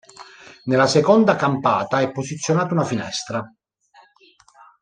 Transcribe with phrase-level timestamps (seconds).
[0.63, 3.47] Nella seconda campata è posizionata una finestra.